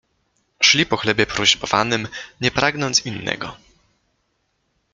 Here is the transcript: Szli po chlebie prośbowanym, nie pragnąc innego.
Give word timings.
Szli 0.63 0.85
po 0.85 0.97
chlebie 0.97 1.25
prośbowanym, 1.25 2.07
nie 2.41 2.51
pragnąc 2.51 3.05
innego. 3.05 3.57